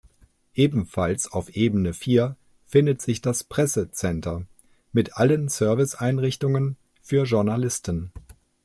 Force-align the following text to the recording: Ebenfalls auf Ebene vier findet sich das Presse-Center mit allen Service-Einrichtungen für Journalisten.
Ebenfalls 0.55 1.31
auf 1.31 1.49
Ebene 1.55 1.93
vier 1.93 2.35
findet 2.65 3.03
sich 3.03 3.21
das 3.21 3.43
Presse-Center 3.43 4.47
mit 4.93 5.15
allen 5.17 5.47
Service-Einrichtungen 5.47 6.75
für 7.03 7.25
Journalisten. 7.25 8.11